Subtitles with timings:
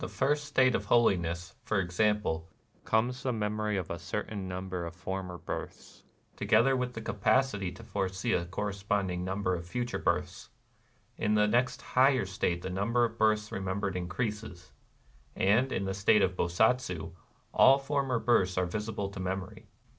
[0.01, 2.49] 254 NIRVANA first state of holiness, for example,
[2.85, 6.01] comes the memory of a certain nmnber of former births,
[6.35, 10.49] together with the capacity to foresee a corre sponding number of future births;—
[11.19, 14.71] in the next higher state the number of births remem bered increases;—
[15.35, 17.11] and in the state of Bosatsu
[17.53, 19.67] all former births are visible to memory.